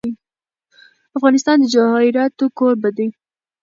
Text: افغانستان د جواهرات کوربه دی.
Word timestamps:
افغانستان 1.17 1.55
د 1.59 1.65
جواهرات 1.73 2.37
کوربه 2.57 2.89
دی. 2.97 3.07